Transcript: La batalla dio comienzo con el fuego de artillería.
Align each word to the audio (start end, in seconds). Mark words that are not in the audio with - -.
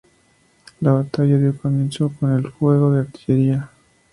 La 0.79 0.93
batalla 0.93 1.37
dio 1.37 1.55
comienzo 1.55 2.11
con 2.19 2.31
el 2.33 2.51
fuego 2.53 2.91
de 2.91 3.01
artillería. 3.01 3.69